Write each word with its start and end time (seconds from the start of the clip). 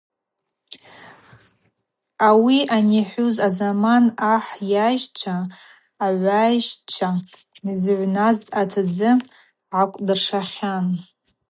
Ауи 2.27 2.57
анихӏвуз 2.75 3.37
азаман 3.47 4.05
ахӏ 4.33 4.53
йайсчва 4.71 5.37
агӏвайщчва 6.05 7.09
зыгӏвназ 7.81 8.37
атдзы 8.59 9.11
гӏакӏвдыршахьан. 9.71 10.87